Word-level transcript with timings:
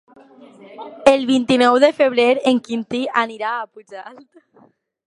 El 1.11 1.27
vint-i-nou 1.31 1.77
de 1.85 1.91
febrer 1.99 2.27
en 2.53 2.63
Quintí 2.69 3.05
anirà 3.27 3.55
a 3.61 3.65
Pujalt. 3.77 4.27